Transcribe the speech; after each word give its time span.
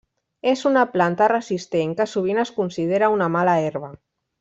És 0.51 0.63
una 0.69 0.85
planta 0.93 1.27
resistent 1.33 1.93
que 2.01 2.09
sovint 2.15 2.43
es 2.49 2.53
considera 2.59 3.15
una 3.19 3.33
mala 3.39 3.59
herba. 3.71 3.97